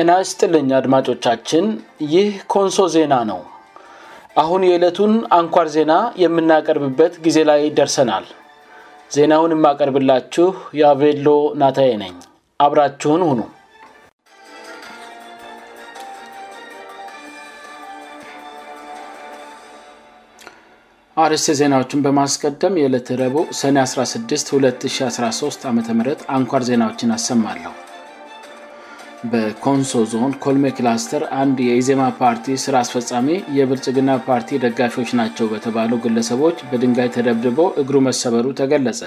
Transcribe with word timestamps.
እናስ 0.00 0.28
ጥልኝ 0.40 0.68
አድማጮቻችን 0.78 1.64
ይህ 2.12 2.28
ኮንሶ 2.52 2.76
ዜና 2.94 3.14
ነው 3.30 3.40
አሁን 4.42 4.60
የዕለቱን 4.66 5.12
አንኳር 5.38 5.68
ዜና 5.76 5.92
የምናቀርብበት 6.22 7.14
ጊዜ 7.24 7.38
ላይ 7.50 7.62
ደርሰናል 7.78 8.26
ዜናውን 9.16 9.54
የማቀርብላችሁ 9.56 10.46
የአቬሎ 10.80 11.28
ናታይ 11.62 11.90
ነኝ 12.02 12.14
አብራችሁን 12.66 13.24
ሁኑ 13.30 13.40
አርስ 21.26 21.46
ዜናዎችን 21.60 22.02
በማስቀደም 22.08 22.74
የዕለት 22.82 23.08
ረቡ 23.24 23.36
ሰኔ 23.62 23.78
16 23.98 24.36
2013 24.56 25.70
አም 25.72 25.78
አንኳር 26.38 26.62
ዜናዎችን 26.72 27.16
አሰማለሁ 27.18 27.72
በኮንሶ 29.32 29.90
ዞን 30.12 30.30
ኮልሜ 30.44 30.64
ክላስተር 30.76 31.22
አንድ 31.40 31.56
የኢዜማ 31.66 32.02
ፓርቲ 32.20 32.44
ስራ 32.62 32.74
አስፈፃሚ 32.84 33.28
የብልጭግና 33.58 34.10
ፓርቲ 34.28 34.50
ደጋፊዎች 34.64 35.10
ናቸው 35.20 35.48
በተባሉ 35.52 35.92
ግለሰቦች 36.06 36.60
በድንጋይ 36.70 37.10
ተደብድቦ 37.16 37.58
እግሩ 37.82 37.96
መሰበሩ 38.08 38.46
ተገለጸ 38.60 39.02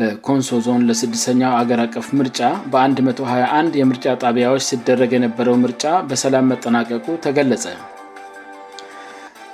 በኮንሶ 0.00 0.58
ዞን 0.66 0.84
ለ6ድስተኛው 0.90 1.54
አገር 1.60 1.80
አቀፍ 1.86 2.06
ምርጫ 2.22 2.40
በ121 2.74 3.80
የምርጫ 3.82 4.04
ጣቢያዎች 4.24 4.66
ሲደረግ 4.72 5.10
የነበረው 5.18 5.56
ምርጫ 5.64 5.84
በሰላም 6.10 6.48
መጠናቀቁ 6.54 7.06
ተገለጸ 7.26 7.64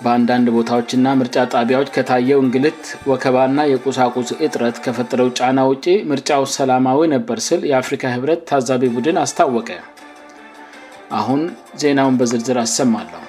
በአንዳንድ 0.02 0.48
ቦታዎችና 0.56 1.06
ምርጫ 1.20 1.36
ጣቢያዎች 1.54 1.88
ከታየው 1.94 2.40
እንግልት 2.44 2.82
ወከባና 3.10 3.60
የቁሳቁስ 3.70 4.28
እጥረት 4.46 4.76
ከፈጠረው 4.84 5.28
ጫና 5.38 5.58
ውጪ 5.70 5.86
ምርጫው 6.10 6.42
ሰላማዊ 6.56 7.00
ነበር 7.14 7.38
ስል 7.46 7.62
የአፍሪካ 7.70 8.04
ህብረት 8.16 8.40
ታዛቢ 8.50 8.84
ቡድን 8.96 9.16
አስታወቀ 9.24 9.70
አሁን 11.20 11.40
ዜናውን 11.82 12.18
በዝርዝር 12.20 12.58
አሰማለሁ 12.64 13.22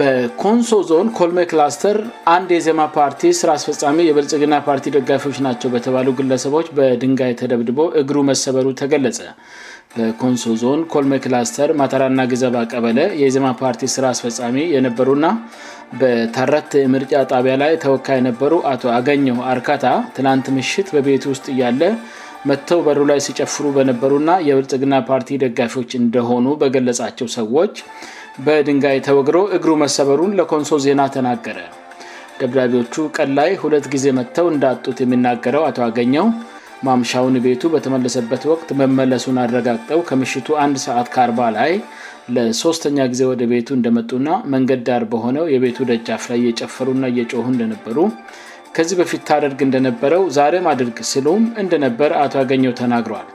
በኮንሶ 0.00 0.78
ዞን 0.90 1.08
ኮልሜ 1.18 1.38
ክላስተር 1.50 1.98
አንድ 2.34 2.48
የዜማ 2.56 2.80
ፓርቲ 2.96 3.22
ስራ 3.40 3.50
አስፈፃሚ 3.58 3.98
የበልጭግና 4.08 4.54
ፓርቲ 4.66 4.88
ደጋፊዎች 4.96 5.38
ናቸው 5.46 5.70
በተባሉ 5.76 6.08
ግለሰቦች 6.18 6.66
በድንጋይ 6.78 7.34
ተደብድቦ 7.40 7.78
እግሩ 8.02 8.16
መሰበሩ 8.30 8.66
ተገለጸ 8.82 9.18
በኮንሶ 9.96 10.42
ዞን 10.62 10.80
ኮልሜክላስተር 10.92 11.70
ማተራእና 11.80 12.20
ጊዘባ 12.32 12.56
ቀበለ 12.72 12.98
የዜማ 13.22 13.46
ፓርቲ 13.60 13.82
ስራ 13.94 14.04
አስፈፃሚ 14.14 14.56
የነበሩና 14.74 15.26
በታረት 16.00 16.70
ምርጫ 16.94 17.12
ጣቢያ 17.32 17.54
ላይ 17.62 17.72
ተወካ 17.84 18.06
የነበሩ 18.18 18.52
አቶ 18.72 18.82
አገኘው 18.96 19.38
አርካታ 19.52 19.84
ትናንት 20.16 20.46
ምሽት 20.56 20.88
በቤት 20.96 21.26
ውስጥ 21.32 21.46
እያለ 21.54 21.82
መጥተው 22.48 22.80
በሩ 22.88 22.98
ላይ 23.10 23.20
ሲጨፍሩ 23.26 23.64
በነበሩ 23.76 24.12
ና 24.28 24.34
የብልፅግና 24.48 24.94
ፓርቲ 25.10 25.30
ደጋፊዎች 25.44 25.92
እንደሆኑ 26.02 26.46
በገለጻቸው 26.62 27.28
ሰዎች 27.38 27.76
በድንጋይ 28.48 28.98
ተወግሮ 29.08 29.38
እግሩ 29.58 29.70
መሰበሩን 29.84 30.34
ለኮንሶ 30.40 30.78
ዜና 30.88 31.00
ተናገረ 31.16 31.58
ደብዳቢዎቹ 32.40 32.94
ቀላይ 33.16 33.52
ሁለት 33.64 33.86
ጊዜ 33.96 34.06
መጥተው 34.18 34.46
እንዳጡት 34.54 34.98
የሚናገረው 35.04 35.62
አቶ 35.70 35.78
አገኘው 35.88 36.26
ማምሻውን 36.86 37.36
ቤቱ 37.46 37.62
በተመለሰበት 37.74 38.42
ወቅት 38.52 38.68
መመለሱን 38.80 39.36
አረጋግጠው 39.42 40.00
ከምሽቱ 40.08 40.48
አንድ 40.64 40.76
ሰዓት 40.86 41.08
ከ40 41.14 41.40
ላይ 41.58 41.72
ለሶስተኛ 42.36 42.98
ጊዜ 43.12 43.20
ወደ 43.30 43.42
ቤቱ 43.52 43.68
እንደመጡና 43.78 44.28
መንገድ 44.54 44.80
ዳር 44.88 45.02
በሆነው 45.12 45.44
የቤቱ 45.54 45.78
ደጃፍ 45.90 46.24
ላይ 46.32 46.38
እየጨፈሩና 46.42 47.04
እየጮ 47.12 47.32
እንደነበሩ 47.54 47.96
ከዚህ 48.76 48.96
በፊት 49.00 49.22
ታደርግ 49.28 49.60
እንደነበረው 49.68 50.22
ዛሬም 50.38 50.66
አድርግ 50.74 50.98
ስሉም 51.12 51.44
እንደነበር 51.64 52.10
አቶ 52.24 52.32
ያገኘው 52.42 52.72
ተናግሯል 52.82 53.26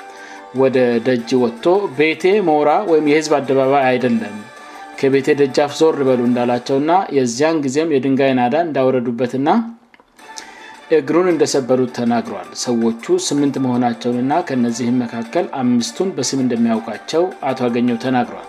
ወደ 0.62 0.78
ደጅ 1.08 1.30
ወጥቶ 1.44 1.66
ቤቴ 2.00 2.24
ሞራ 2.50 2.70
ወይም 2.92 3.06
የህዝብ 3.12 3.34
አደባባይ 3.42 3.86
አይደለም 3.92 4.36
ከቤቴ 5.02 5.28
ደጃፍ 5.42 5.72
ዞ 5.82 5.86
በሉ 6.10 6.22
እንዳላቸው 6.32 6.80
ና 6.90 6.98
የዚያን 7.18 7.62
ጊዜም 7.68 7.94
የድንጋይ 7.96 8.34
ናዳ 8.40 8.56
እንዳውረዱበትና 8.68 9.50
እግሩን 10.98 11.28
እንደሰበዱት 11.32 11.92
ተናግሯል 11.98 12.48
ሰዎቹ 12.64 13.04
ስምንት 13.28 13.56
መሆናቸውን 13.66 14.26
ና 14.32 14.38
ከነዚህም 14.48 14.98
መካከል 15.04 15.46
አምስቱን 15.60 16.10
በስም 16.18 16.40
እንደሚያውካቸው 16.46 17.24
አቶ 17.50 17.60
ገኘ 17.76 17.90
ተናግሯል 18.06 18.48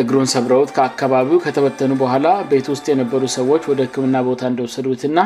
እግሩን 0.00 0.26
ሰብረውት 0.32 0.70
ከአካባቢው 0.76 1.38
ከተፈተኑ 1.44 1.92
በኋላ 2.02 2.26
ቤት 2.52 2.66
ውስጥ 2.72 2.84
የነበሩ 2.92 3.22
ሰዎች 3.38 3.62
ወደ 3.72 3.80
ህክምና 3.86 4.16
ቦታ 4.28 4.42
እንደወሰዱትና 4.52 5.20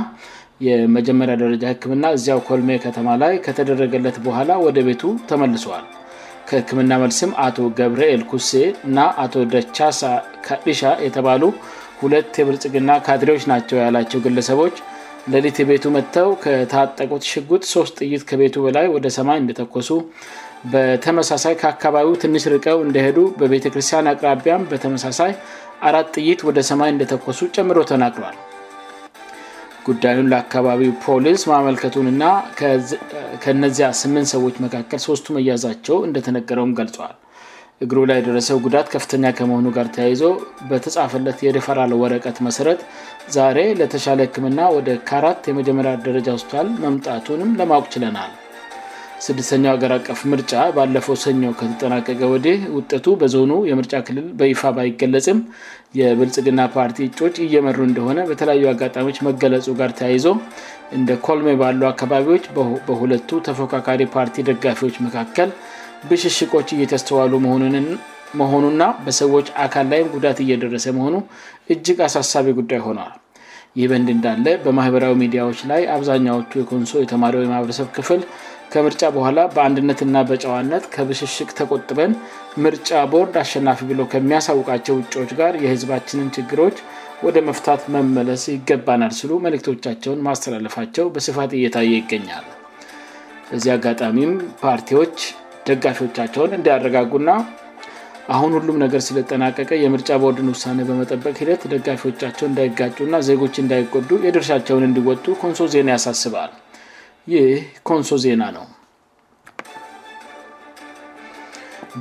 የመጀመሪያ 0.66 1.36
ደረጃ 1.42 1.64
ህክምና 1.72 2.04
እዚያው 2.16 2.40
ኮልሜ 2.50 2.70
ከተማ 2.84 3.08
ላይ 3.22 3.32
ከተደረገለት 3.46 4.18
በኋላ 4.26 4.50
ወደ 4.66 4.82
ቤቱ 4.88 5.02
ተመልሷዋል 5.30 5.86
ከህክምና 6.50 6.92
መልስም 7.04 7.32
አቶ 7.46 7.56
ገብርኤል 7.80 8.22
ኩሴ 8.32 8.50
እና 8.88 8.98
አቶ 9.24 9.34
ደቻሳ 9.54 10.02
ከድሻ 10.48 10.82
የተባሉ 11.06 11.42
ሁለት 12.02 12.34
የብልጽግና 12.42 12.90
ካድሬዎች 13.08 13.44
ናቸው 13.54 13.78
ያላቸው 13.84 14.20
ግለሰቦች 14.28 14.76
ሌሊት 15.32 15.56
የቤቱ 15.60 15.84
መጥተው 15.94 16.28
ከታጠቁት 16.42 17.22
ሽጉት 17.30 17.62
ሶስት 17.74 17.94
ጥይት 18.00 18.22
ከቤቱ 18.28 18.54
በላይ 18.66 18.86
ወደ 18.96 19.06
ሰማይ 19.18 19.38
እንደተኮሱ 19.42 19.88
በተመሳሳይ 20.72 21.54
ከአካባቢው 21.62 22.12
ትንሽ 22.24 22.44
ርቀው 22.52 22.78
እንደሄዱ 22.86 23.18
በቤተክርስቲያን 23.40 24.10
አቅራቢያም 24.12 24.66
በተመሳሳይ 24.72 25.32
አራት 25.88 26.08
ጥይት 26.16 26.40
ወደ 26.48 26.58
ሰማይ 26.70 26.90
እንደተኮሱ 26.94 27.40
ጨምሮ 27.56 27.78
ተናግረል 27.92 28.36
ጉዳዩን 29.88 30.30
ለአካባቢው 30.32 30.92
ፖሊንስ 31.06 31.42
ማመልከቱን 31.52 32.06
እና 32.14 32.22
ከእነዚያ 33.42 33.88
ስምት 34.02 34.28
ሰዎች 34.36 34.54
መካከል 34.66 35.02
ሶስቱ 35.10 35.26
መያዛቸው 35.38 35.98
እንደተነገረውም 36.08 36.72
ገልጿዋል 36.80 37.14
እግሩ 37.84 37.98
ላይ 38.10 38.18
የደረሰው 38.20 38.58
ጉዳት 38.64 38.86
ከፍተኛ 38.92 39.24
ከመሆኑ 39.38 39.66
ጋር 39.76 39.86
ተያይዞ 39.94 40.22
በተጻፈለት 40.68 41.38
የሪፈራል 41.46 41.92
ወረቀት 42.02 42.36
መሰረት 42.46 42.80
ዛሬ 43.36 43.58
ለተሻለ 43.80 44.20
ህክምና 44.26 44.60
ወደ 44.76 44.88
ከአራት 45.08 45.42
የመጀመሪያ 45.50 45.92
ደረጃ 46.06 46.28
ሆስፒታል 46.36 46.68
መምጣቱንም 46.84 47.50
ለማወቅ 47.60 47.88
ችለናል 47.94 48.32
ስድስተኛው 49.26 49.74
ሀገር 49.76 49.92
አቀፍ 49.98 50.20
ምርጫ 50.30 50.54
ባለፈው 50.76 51.16
ሰኞ 51.22 51.42
ከተጠናቀቀ 51.58 52.18
ወዲህ 52.32 52.58
ውጠቱ 52.78 53.04
በዞኑ 53.20 53.52
የምርጫ 53.68 53.94
ክልል 54.06 54.26
በይፋ 54.40 54.62
ባይገለፅም 54.78 55.38
የብልጽግና 56.00 56.60
ፓርቲ 56.74 56.98
እጮች 57.10 57.36
እየመሩ 57.46 57.78
እንደሆነ 57.90 58.18
በተለያዩ 58.30 58.66
አጋጣሚዎች 58.74 59.20
መገለጹ 59.28 59.66
ጋር 59.80 59.92
ተያይዞ 60.00 60.26
እንደ 60.96 61.10
ኮልሜ 61.28 61.48
ባሉ 61.62 61.80
አካባቢዎች 61.94 62.44
በሁለቱ 62.88 63.30
ተፎካካሪ 63.48 64.02
ፓርቲ 64.16 64.36
ደጋፊዎች 64.50 64.98
መካከል 65.06 65.48
ብሽሽቆች 66.10 66.68
እየተስተዋሉ 66.76 67.32
መሆኑና 68.40 68.82
በሰዎች 69.04 69.46
አካል 69.64 69.86
ላይም 69.92 70.08
ጉዳት 70.14 70.38
እየደረሰ 70.44 70.86
መሆኑ 70.96 71.14
እጅግ 71.72 71.98
አሳሳቢ 72.06 72.48
ጉዳይ 72.58 72.80
ሆኗል 72.86 73.12
ይህ 73.78 73.86
በንድ 73.90 74.08
እንዳለ 74.16 74.46
በማህበራዊ 74.64 75.14
ሚዲያዎች 75.22 75.58
ላይ 75.70 75.82
አብዛኛዎቹ 75.94 76.50
የኮንሶ 76.60 76.92
የተማሪ 77.04 77.34
የማህበረሰብ 77.44 77.88
ክፍል 77.96 78.20
ከምርጫ 78.72 79.02
በኋላ 79.16 79.40
በአንድነትና 79.54 80.16
በጫዋነት 80.30 80.84
ከብሽሽቅ 80.94 81.48
ተቆጥበን 81.58 82.12
ምርጫ 82.64 82.90
ቦርድ 83.12 83.34
አሸናፊ 83.42 83.80
ብለ 83.90 84.00
ከሚያሳውቃቸው 84.14 84.94
ውጮች 85.00 85.32
ጋር 85.40 85.52
የህዝባችንን 85.64 86.28
ችግሮች 86.38 86.78
ወደ 87.26 87.36
መፍታት 87.48 87.82
መመለስ 87.96 88.42
ይገባናል 88.54 89.12
ስሉ 89.20 89.32
መልክቶቻቸውን 89.46 90.22
ማስተላለፋቸው 90.28 91.06
በስፋት 91.16 91.52
እየታየ 91.60 91.92
ይገኛል 92.02 92.46
በዚህ 93.50 93.72
አጋጣሚም 93.76 94.32
ፓርቲዎች 94.64 95.18
ደጋፊዎቻቸውን 95.68 96.52
እንዲያረጋጉና 96.58 97.30
አሁን 98.34 98.50
ሁሉም 98.56 98.76
ነገር 98.84 99.00
ስልጠናቀቀ 99.08 99.70
የምርጫ 99.84 100.08
ቦርድን 100.22 100.48
ውሳኔ 100.52 100.78
በመጠበቅ 100.88 101.34
ሂደት 101.42 101.62
ደጋፊዎቻቸውን 101.72 102.50
እንዳይጋጩእና 102.52 103.16
ዜጎች 103.28 103.56
እንዳይቆዱ 103.62 104.10
የድርሻቸውን 104.26 104.86
እንዲወጡ 104.88 105.24
ኮንሶ 105.42 105.66
ዜና 105.74 105.88
ያሳስባል 105.96 106.50
ይህ 107.34 107.52
ኮንሶ 107.90 108.10
ዜና 108.24 108.42
ነው 108.56 108.66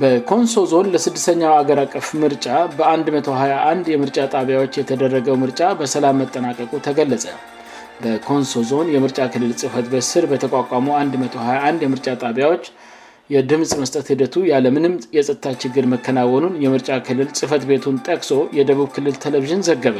በኮንሶ 0.00 0.62
ዞን 0.70 0.86
ለስድስተኛው 0.94 1.52
አገር 1.60 1.78
አቀፍ 1.84 2.08
ምርጫ 2.22 2.46
በ121 2.78 3.86
የምርጫ 3.92 4.18
ጣቢያዎች 4.36 4.72
የተደረገው 4.80 5.36
ምርጫ 5.42 5.60
በሰላም 5.78 6.18
መጠናቀቁ 6.22 6.72
ተገለጸ 6.86 7.24
በኮንሶ 8.02 8.52
ዞን 8.70 8.88
የምርጫ 8.96 9.18
ክልል 9.34 9.52
ጽህፈት 9.62 9.86
በስር 9.94 10.24
በተቋቋሙ 10.32 10.86
121 10.98 11.86
የምርጫ 11.86 12.06
ጣቢያዎች 12.24 12.64
የድምፅ 13.34 13.70
መስጠት 13.80 14.06
ሂደቱ 14.12 14.34
ያለምንም 14.50 14.92
የፀጥታ 15.16 15.46
ችግር 15.62 15.84
መከናወኑን 15.92 16.52
የምርጫ 16.64 16.90
ክልል 17.06 17.28
ጽህፈት 17.38 17.62
ቤቱን 17.70 17.96
ጠቅሶ 18.06 18.32
የደቡብ 18.58 18.88
ክልል 18.96 19.16
ቴለቪዥን 19.22 19.64
ዘገበ 19.68 19.98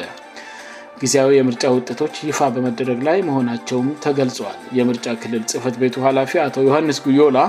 ጊዜያዊ 1.00 1.32
የምርጫ 1.38 1.64
ውጤቶች 1.76 2.14
ይፋ 2.28 2.38
በመደረግ 2.56 3.00
ላይ 3.08 3.18
መሆናቸውም 3.30 3.88
ተገልጿዋል 4.04 4.58
የምርጫ 4.80 5.06
ክልል 5.24 5.42
ጽህፈት 5.52 5.76
ቤቱ 5.82 5.96
ኃላፊ 6.06 6.32
አቶ 6.46 6.54
ዮሐንስ 6.68 7.00
ጉዮላ 7.06 7.40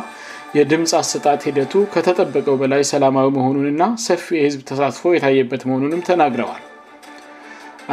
የድምፅ 0.60 0.92
አሰጣት 1.02 1.42
ሂደቱ 1.50 1.74
ከተጠበቀው 1.96 2.58
በላይ 2.64 2.84
ሰላማዊ 2.94 3.30
መሆኑንና 3.38 3.86
ሰፊ 4.08 4.26
የህዝብ 4.40 4.64
ተሳትፎ 4.72 5.04
የታየበት 5.18 5.64
መሆኑንም 5.70 6.04
ተናግረዋል 6.10 6.64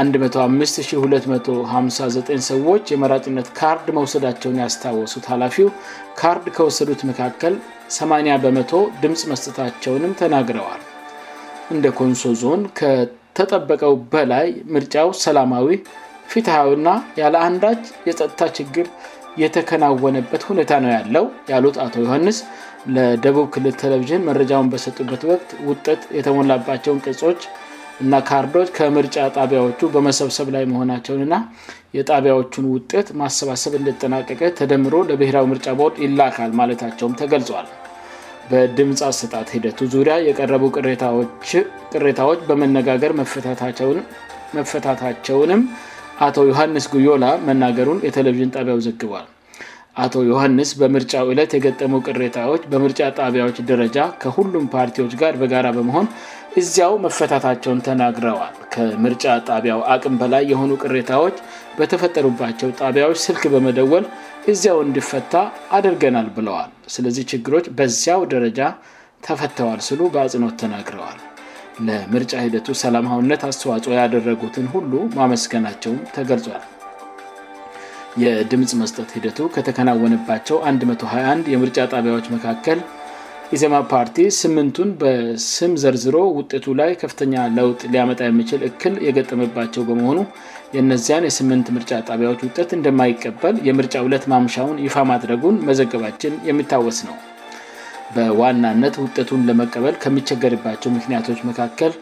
15259 0.03 2.47
ሰዎች 2.51 2.87
የመራጭነት 2.95 3.49
ካርድ 3.59 3.87
መውሰዳቸውን 3.99 4.61
ያስታወሱት 4.65 5.27
ኃላፊው 5.33 5.69
ካርድ 6.21 6.47
ከወሰዱት 6.57 7.03
መካከል 7.11 7.55
8 7.99 8.35
በመ 8.45 8.59
ድምፅ 9.03 9.23
መስጠታቸውንም 9.33 10.13
ተናግረዋል 10.23 10.83
እንደ 11.75 11.87
ኮንሶ 12.01 12.23
ዞን 12.43 12.63
ከተጠበቀው 12.81 13.95
በላይ 14.15 14.49
ምርጫው 14.77 15.09
ሰላማዊ 15.25 15.69
ፊትሃና 16.33 16.89
ያለ 17.21 17.35
አንዳች 17.49 17.83
የጸጥታ 18.09 18.41
ችግር 18.59 18.87
የተከናወነበት 19.43 20.43
ሁኔታ 20.51 20.73
ነው 20.85 20.91
ያለው 20.97 21.25
ያሉት 21.53 21.77
አቶ 21.85 21.95
ዮሐንስ 22.05 22.39
ለደቡብ 22.97 23.47
ክልል 23.55 23.75
ቴሌቪዥን 23.83 24.23
መረጃውን 24.29 24.69
በሰጡበት 24.73 25.23
ወቅት 25.33 25.51
ውጠት 25.71 26.01
የተሞላባቸውን 26.19 27.01
ቅጾች 27.07 27.41
እና 28.03 28.15
ካርዶች 28.29 28.69
ከምርጫ 28.77 29.17
ጣቢያዎቹ 29.39 29.81
በመሰብሰብ 29.95 30.47
ላይ 30.57 30.65
መሆናቸውን 30.71 31.21
ና 31.33 31.37
የጣቢያዎቹን 31.97 32.65
ውጠት 32.75 33.09
ማሰባሰብ 33.21 33.73
እንደጠናቀቀ 33.81 34.41
ተደምሮ 34.59 34.95
ለብሔራዊ 35.11 35.45
ምርጫ 35.53 35.67
ቦርድ 35.81 35.99
ይላካል 36.05 36.51
ማለታቸውም 36.61 37.15
ተገልጿል 37.21 37.67
በድምፅ 38.49 39.01
አሰጣት 39.11 39.47
ሄደቱ 39.57 39.79
ዙሪያ 39.95 40.17
የቀረቡ 40.29 40.65
ቅሬታዎች 41.93 42.41
በመነጋገር 42.49 43.13
መፈታታቸውንም 44.59 45.63
አቶ 46.27 46.37
ዮሐንስ 46.51 46.85
ጉዮላ 46.97 47.25
መናገሩን 47.47 48.03
የቴሌቪዥን 48.09 48.53
ጣቢያው 48.57 48.81
ዘግቧል 48.89 49.29
አቶ 50.03 50.15
ዮሐንስ 50.33 50.71
በምርጫው 50.81 51.27
ዕለት 51.33 51.51
የገጠሙ 51.57 51.93
በምርጫ 52.73 53.01
ጣቢያዎች 53.21 53.57
ደረጃ 53.71 53.97
ከሁሉም 54.23 54.65
ፓርቲዎች 54.77 55.13
ጋር 55.23 55.35
በጋራ 55.43 55.67
በመሆን 55.77 56.07
እዚያው 56.61 56.93
መፈታታቸውን 57.05 57.81
ተናግረዋል 57.87 58.53
ከምርጫ 58.75 59.25
ጣቢያው 59.51 59.81
አቅም 59.95 60.15
በላይ 60.21 60.43
የሆኑ 60.53 60.71
ቅሬታዎች 60.85 61.37
በተፈጠሩባቸው 61.79 62.69
ጣቢያዎች 62.81 63.19
ስልክ 63.27 63.43
በመደወል 63.55 64.05
እዚያው 64.53 64.79
እንዲፈታ 64.87 65.35
አድርገናል 65.77 66.29
ብለዋል 66.37 66.71
ስለዚህ 66.97 67.25
ችግሮች 67.33 67.67
በዚያው 67.79 68.23
ደረጃ 68.35 68.61
ተፈተዋል 69.27 69.81
ስሉ 69.89 70.01
በአጽኖት 70.15 70.57
ተናግረዋል 70.63 71.19
ለምርጫ 71.87 72.33
ሂደቱ 72.47 72.67
ሰላማውነት 72.85 73.43
አስተዋጽኦ 73.51 73.93
ያደረጉትን 74.03 74.67
ሁሉ 74.75 74.93
ማመስገናቸውም 75.19 75.99
ተገልጿል 76.17 76.63
የድምፅ 78.23 78.73
መስጠት 78.83 79.09
ሂደቱ 79.17 79.39
ከተከናወነባቸው 79.55 80.57
121 80.73 81.49
የምርጫ 81.55 81.79
ጣቢያዎች 81.95 82.27
መካከል 82.35 82.79
ኢዜማ 83.55 83.77
ፓርቲ 83.91 84.17
ስምንቱን 84.41 84.91
በስም 85.01 85.73
ዘርዝሮ 85.83 86.17
ውጤቱ 86.39 86.65
ላይ 86.81 86.91
ከፍተኛ 87.03 87.35
ለውጥ 87.59 87.81
ሊያመጣ 87.93 88.21
የሚችል 88.29 88.61
እክል 88.69 88.95
የገጠምባቸው 89.07 89.83
በመሆኑ 89.89 90.19
የእነዚያን 90.77 91.27
የስምንት 91.29 91.67
ምርጫ 91.77 91.91
ጣቢያዎች 92.09 92.41
ውጠት 92.47 92.71
እንደማይቀበል 92.79 93.57
የምርጫ 93.69 93.97
ለት 94.13 94.25
ማምሻውን 94.33 94.81
ይፋ 94.87 94.97
ማድረጉን 95.13 95.61
መዘገባችን 95.69 96.39
የሚታወስ 96.49 96.99
ነው 97.09 97.17
በዋናነት 98.17 98.97
ውጠቱን 99.05 99.47
ለመቀበል 99.51 99.95
ከሚቸገርባቸው 100.05 100.91
ምክንያቶች 100.97 101.39
መካከል 101.51 101.93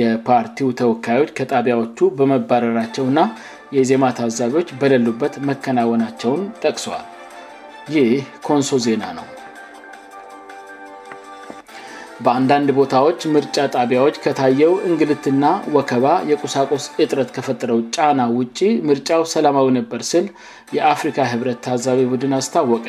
የፓርቲው 0.00 0.70
ተወካዮች 0.82 1.34
ከጣቢያዎቹ 1.40 1.98
በመባረራቸውእና 2.20 3.20
የዜማ 3.78 4.04
ታዛቢዎች 4.20 4.70
በለሉበት 4.82 5.36
መከናወናቸውን 5.50 6.44
ጠቅሷዋል 6.66 7.06
ይህ 7.96 8.10
ኮንሶ 8.48 8.72
ዜና 8.86 9.04
ነው 9.18 9.26
በአንዳንድ 12.24 12.68
ቦታዎች 12.78 13.20
ምርጫ 13.34 13.54
ጣቢያዎች 13.76 14.16
ከታየው 14.24 14.72
እንግልትና 14.88 15.44
ወከባ 15.76 16.06
የቁሳቁስ 16.30 16.84
እጥረት 17.02 17.30
ከፈጠረው 17.36 17.78
ጫና 17.96 18.20
ውጭ 18.38 18.58
ምርጫው 18.88 19.22
ሰላማዊ 19.34 19.68
ነበር 19.78 20.00
ስል 20.10 20.26
የአፍሪካ 20.78 21.18
ህብረት 21.32 21.60
ታዛቢ 21.66 22.02
ቡድን 22.12 22.34
አስታወቀ 22.40 22.86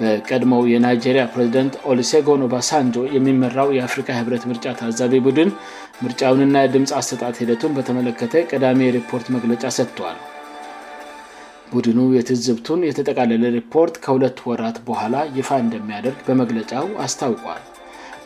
በቀድሞው 0.00 0.64
የናይጀሪያ 0.72 1.22
ፕሬዚደንት 1.34 1.76
ኦሊሴጎኖባሳንጆ 1.92 2.96
የሚመራው 3.16 3.68
የአፍሪካ 3.78 4.10
ህብረት 4.20 4.42
ምርጫ 4.50 4.66
ታዛቢ 4.82 5.14
ቡድን 5.28 5.50
ምርጫውንና 6.04 6.56
የድምፅ 6.66 6.92
አሰጣት 7.00 7.38
ሂደቱን 7.44 7.74
በተመለከተ 7.78 8.34
ቀዳሚ 8.52 8.82
ሪፖርት 8.98 9.26
መግለጫ 9.36 9.64
ሰጥተል 9.78 10.18
ቡድኑ 11.72 12.00
የትዝብቱን 12.18 12.86
የተጠቃለለ 12.90 13.44
ሪፖርት 13.60 13.96
ከሁለት 14.04 14.38
ወራት 14.50 14.78
በኋላ 14.90 15.16
ይፋ 15.38 15.48
እንደሚያደርግ 15.66 16.20
በመግለጫው 16.28 16.86
አስታውቋል 17.06 17.64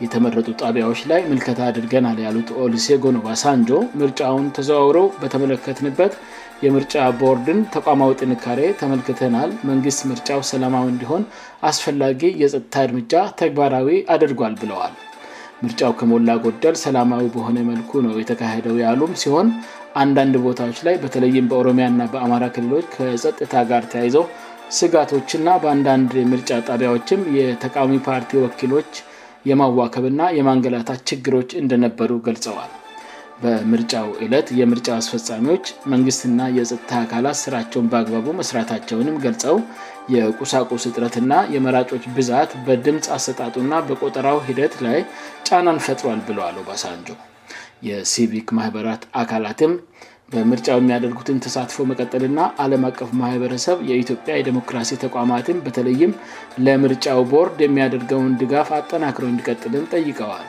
የተመረጡ 0.03 0.47
ጣቢያዎች 0.61 1.01
ላይ 1.11 1.21
መልከታ 1.31 1.59
አድርገናል 1.69 2.17
ያሉት 2.25 2.49
ኦሊሴ 2.63 2.85
ጎኖባ 3.03 3.27
ሳንጆ 3.43 3.69
ምርጫውን 4.01 4.45
ተዘዋውረው 4.57 5.05
በተመለከትንበት 5.21 6.13
የምርጫ 6.65 6.95
ቦርድን 7.21 7.59
ተቋማዊ 7.75 8.11
ጥንካሬ 8.21 8.59
ተመልክተናል 8.81 9.49
መንግስት 9.69 10.01
ምርጫው 10.09 10.41
ሰላማዊ 10.51 10.85
እንዲሆን 10.93 11.23
አስፈላጊ 11.69 12.21
የጥታ 12.41 12.73
እርምጃ 12.87 13.13
ተግባራዊ 13.41 13.89
አድርጓል 14.15 14.53
ብለዋል 14.61 14.93
ምርጫው 15.63 15.91
ከሞላ 15.99 16.29
ጎደል 16.45 16.75
ሰላማዊ 16.85 17.25
በሆነ 17.33 17.57
መልኩ 17.71 17.91
ነው 18.05 18.15
የተካሄደው 18.21 18.77
ያሉም 18.85 19.11
ሲሆን 19.23 19.47
አንዳንድ 20.01 20.35
ቦታዎች 20.45 20.77
ላይ 20.85 20.95
በተለይም 21.03 21.47
በኦሮሚያና 21.51 22.01
በአማራ 22.13 22.43
ክልሎች 22.55 22.85
ከጸጥታ 22.95 23.53
ጋር 23.71 23.83
ተያይዘው 23.91 24.25
ስጋቶችና 24.77 25.47
በአንዳንድ 25.63 26.11
ምርጫ 26.31 26.49
ጣቢያዎችም 26.69 27.21
የተቃሚ 27.37 27.91
ፓርቲ 28.07 28.31
ወኪሎች 28.43 28.91
የማዋከብ 29.49 30.05
ና 30.19 30.27
የማንገላታት 30.37 30.99
ችግሮች 31.09 31.49
እንደነበሩ 31.61 32.11
ገልጸዋል 32.27 32.71
በምርጫው 33.43 34.07
ዕለት 34.25 34.47
የምርጫው 34.59 34.95
አስፈፃሚዎች 34.99 35.65
መንግስትና 35.93 36.41
የጸጥታ 36.57 36.91
አካላት 37.05 37.37
ስራቸውን 37.43 37.87
በግባቡ 37.93 38.27
መስራታቸውንም 38.39 39.19
ገልጸው 39.25 39.57
የቁሳቁስ 40.13 40.83
እጥረት 40.89 41.15
ና 41.31 41.41
የመራጮች 41.55 42.05
ብዛት 42.17 42.51
በድምፅ 42.67 43.07
አሰጣጡና 43.17 43.73
በቆጠራው 43.89 44.39
ሂደት 44.49 44.75
ላይ 44.85 44.99
ጫናን 45.49 45.83
ፈጥሯል 45.87 46.21
ብለዋለው 46.29 46.65
ባሳንጆ 46.69 47.07
የሲቪክ 47.89 48.49
ማህበራት 48.59 49.03
አካላትም 49.21 49.71
በምርጫው 50.31 50.77
የሚያደርጉትን 50.81 51.41
ተሳትፎ 51.45 51.79
መቀጠልና 51.91 52.41
አለም 52.63 52.83
አቀፉ 52.89 53.09
ማህበረሰብ 53.23 53.77
የኢትዮጵያ 53.89 54.33
የዲሞክራሲ 54.37 54.93
ተቋማትን 55.03 55.57
በተለይም 55.65 56.11
ለምርጫው 56.65 57.21
ቦርድ 57.33 57.59
የሚያደርገውን 57.65 58.35
ድጋፍ 58.43 58.69
አጠናክረው 58.79 59.29
እንድቀጥልን 59.31 59.85
ጠይቀዋል 59.93 60.47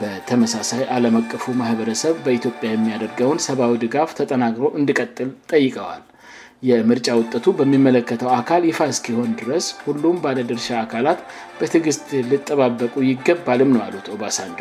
በተመሳሳይ 0.00 0.82
አለም 0.94 1.14
አቀፉ 1.22 1.44
ማህበረሰብ 1.62 2.16
በኢትዮጵያ 2.24 2.70
የሚያደርገውን 2.74 3.38
ሰብዊ 3.48 3.72
ድጋፍ 3.84 4.10
ተጠናግሮ 4.18 4.64
እንድቀጥል 4.80 5.30
ጠይቀዋል 5.52 6.02
የምርጫ 6.68 7.08
ውጠቱ 7.18 7.44
በሚመለከተው 7.58 8.30
አካል 8.40 8.62
ይፋ 8.70 8.78
እስኪሆን 8.92 9.36
ድረስ 9.42 9.66
ሁሉም 9.84 10.16
ባለደርሻ 10.24 10.68
አካላት 10.84 11.20
በትግስት 11.60 12.08
ልጠባበቁ 12.32 12.94
ይገባልም 13.12 13.72
ነው 13.76 13.82
አሉት 13.86 14.08
ኦባሳንዶ 14.16 14.60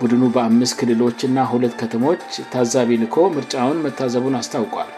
ቡድኑ 0.00 0.22
በአምስት 0.34 0.74
ክልሎች 0.80 1.18
እና 1.28 1.38
ሁለት 1.52 1.74
ከተሞች 1.80 2.22
ታዛቢ 2.54 2.90
ልኮ 3.02 3.16
ምርጫውን 3.36 3.82
መታዘቡን 3.86 4.38
አስታውቋል 4.40 4.90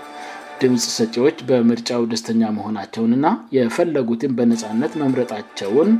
ድምፅ 0.61 0.85
ሰጥዎች 0.99 1.39
በምርጫው 1.49 2.03
ደስተኛ 2.13 2.43
መሆናቸውንና 2.59 3.29
የፈለጉትን 3.57 4.37
በነፃነት 4.41 4.93
መምረጣቸውን 5.05 5.91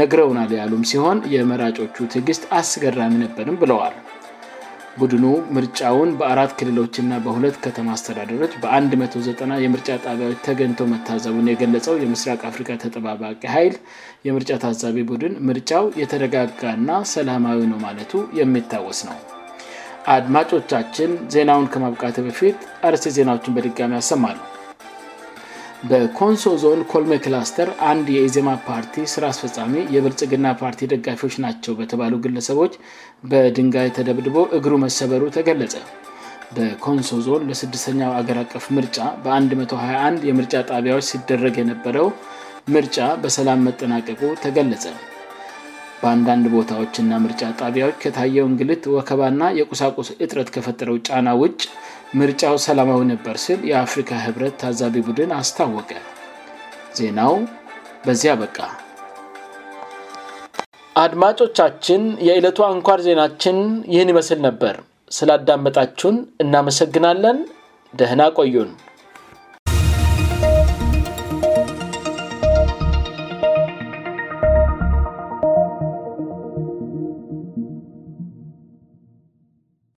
ነግረውናል 0.00 0.52
ያሉም 0.60 0.84
ሲሆን 0.92 1.20
የመራጮቹ 1.36 1.96
ትግስት 2.16 2.44
አስገራሚ 2.60 3.14
ነበርም 3.24 3.58
ብለዋል 3.64 3.96
ቡድኑ 5.00 5.26
ምርጫውን 5.56 6.10
በአራት 6.20 6.52
ክልሎችና 6.58 7.12
በሁለት 7.24 7.56
ከተማ 7.64 7.88
አስተዳደሮች 7.96 8.52
በ190 8.62 9.46
የምርጫ 9.64 9.88
ጣቢያዎች 10.06 10.38
ተገንቶ 10.46 10.80
መታዘቡን 10.92 11.50
የገለጸው 11.52 11.96
የምስራቅ 12.04 12.40
አፍሪካ 12.50 12.70
ተጠባባቂ 12.84 13.40
ኃይል 13.56 13.76
የምርጫ 14.28 14.50
ታዛቢ 14.64 14.98
ቡድን 15.12 15.34
ምርጫው 15.50 15.86
የተረጋጋ 16.02 16.62
ና 16.88 17.00
ሰላማዊ 17.14 17.60
ነው 17.72 17.80
ማለቱ 17.86 18.14
የሚታወስ 18.42 19.00
ነው 19.10 19.18
አድማጮቻችን 20.18 21.10
ዜናውን 21.36 21.66
ከማብቃት 21.72 22.18
በፊት 22.28 22.58
አርሴት 22.88 23.14
ዜናዎችን 23.18 23.54
በድጋሚ 23.56 23.92
ያሰማሉ 23.98 24.36
በኮንሶ 25.90 26.44
ዞን 26.62 26.80
ኮልሜ 26.92 27.12
ክላስተር 27.24 27.68
አንድ 27.88 28.06
የኢዜማ 28.14 28.50
ፓርቲ 28.68 28.94
ስራ 29.12 29.24
አስፈፃሚ 29.32 29.74
የብልጽግና 29.94 30.46
ፓርቲ 30.62 30.80
ደጋፊዎች 30.92 31.34
ናቸው 31.44 31.72
በተባሉ 31.80 32.14
ግለሰቦች 32.24 32.72
በድንጋይ 33.32 33.88
ተደብድቦ 33.98 34.36
እግሩ 34.58 34.72
መሰበሩ 34.84 35.22
ተገለጸ 35.36 35.74
በኮንሶ 36.56 37.12
ዞን 37.26 37.44
ለስድስተኛው 37.50 38.12
አገር 38.20 38.38
አቀፍ 38.42 38.66
ምርጫ 38.78 38.98
በ121 39.26 40.26
የምርጫ 40.30 40.54
ጣቢያዎች 40.70 41.06
ሲደረግ 41.10 41.56
የነበረው 41.62 42.08
ምርጫ 42.76 42.98
በሰላም 43.24 43.62
መጠናቀቁ 43.68 44.22
ተገለጸ 44.46 44.84
በአንዳንድ 46.00 46.46
ቦታዎች 46.56 46.96
ና 47.10 47.14
ምርጫ 47.24 47.42
ጣቢያዎች 47.60 47.96
ከታየው 48.02 48.46
እንግልት 48.50 48.84
ወከባ 48.96 49.22
ና 49.40 49.52
የቁሳቁስ 49.60 50.10
እጥረት 50.24 50.50
ከፈጠረው 50.56 50.98
ጫና 51.06 51.28
ውጭ 51.42 51.58
ምርጫው 52.18 52.54
ሰላማዊ 52.64 53.00
ነበር 53.12 53.34
ስል 53.42 53.60
የአፍሪካ 53.70 54.10
ህብረት 54.26 54.54
ታዛቢ 54.62 55.00
ቡድን 55.06 55.30
አስታወቀ 55.38 55.90
ዜናው 56.98 57.34
በዚያ 58.06 58.32
አበቃ 58.36 58.58
አድማጮቻችን 61.02 62.02
የዕለቱ 62.28 62.58
አንኳር 62.70 63.00
ዜናችን 63.08 63.58
ይህን 63.94 64.12
ይመስል 64.12 64.40
ነበር 64.48 64.76
ስላዳመጣችሁን 65.18 66.18
እናመሰግናለን 66.44 67.40
ደህና 68.00 68.22
ቆዩን 68.40 68.72